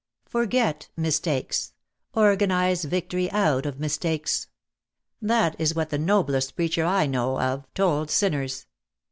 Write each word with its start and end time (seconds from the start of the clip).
"'Forget 0.25 0.89
mistakes; 0.97 1.73
organise 2.15 2.85
victory 2.85 3.29
out 3.31 3.67
of 3.67 3.75
misr 3.77 3.99
takes!' 3.99 4.47
That 5.21 5.55
is 5.61 5.75
what 5.75 5.91
the 5.91 5.99
noblest 5.99 6.55
preacher 6.55 6.85
I 6.87 7.05
know 7.05 7.39
of 7.39 7.71
told 7.75 8.09
sinners. 8.09 8.65